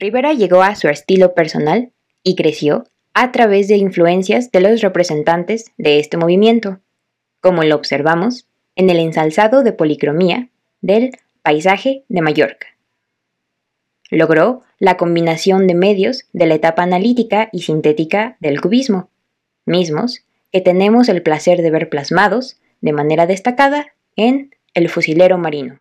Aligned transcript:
Rivera 0.00 0.32
llegó 0.32 0.62
a 0.62 0.76
su 0.76 0.88
estilo 0.88 1.34
personal 1.34 1.90
y 2.22 2.36
creció 2.36 2.84
a 3.14 3.32
través 3.32 3.66
de 3.66 3.76
influencias 3.76 4.52
de 4.52 4.60
los 4.60 4.80
representantes 4.80 5.72
de 5.76 5.98
este 5.98 6.16
movimiento, 6.16 6.78
como 7.40 7.64
lo 7.64 7.74
observamos 7.74 8.46
en 8.76 8.90
el 8.90 9.00
ensalzado 9.00 9.64
de 9.64 9.72
policromía 9.72 10.50
del 10.80 11.10
paisaje 11.42 12.04
de 12.08 12.22
Mallorca. 12.22 12.68
Logró 14.08 14.62
la 14.78 14.96
combinación 14.96 15.66
de 15.66 15.74
medios 15.74 16.26
de 16.32 16.46
la 16.46 16.54
etapa 16.54 16.84
analítica 16.84 17.48
y 17.52 17.62
sintética 17.62 18.36
del 18.38 18.60
cubismo, 18.60 19.10
mismos 19.66 20.24
que 20.52 20.60
tenemos 20.60 21.08
el 21.08 21.22
placer 21.22 21.60
de 21.60 21.72
ver 21.72 21.88
plasmados 21.88 22.60
de 22.80 22.92
manera 22.92 23.26
destacada 23.26 23.88
en 24.14 24.54
El 24.74 24.88
fusilero 24.88 25.38
marino. 25.38 25.80